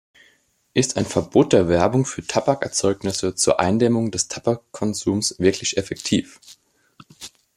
Ist 0.73 0.97
ein 0.97 1.05
Verbot 1.05 1.53
der 1.53 1.69
Werbung 1.69 2.05
für 2.07 2.25
Tabakerzeugnisse 2.25 3.35
zur 3.35 3.59
Eindämmung 3.59 4.09
des 4.09 4.29
Tabakkonsums 4.29 5.35
wirklich 5.37 5.77
effektiv? 5.77 6.39